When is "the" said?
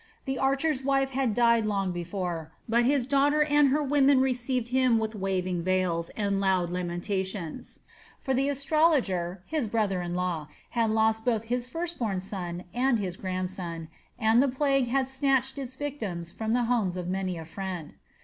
0.25-0.39, 8.33-8.49, 14.41-14.47, 16.53-16.63